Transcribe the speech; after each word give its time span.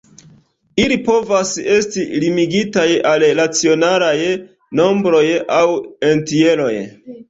Ili 0.83 0.95
povas 1.09 1.51
esti 1.75 2.07
limigitaj 2.25 2.87
al 3.13 3.29
racionalaj 3.43 4.17
nombroj 4.83 5.25
aŭ 5.63 5.65
entjeroj. 6.15 6.77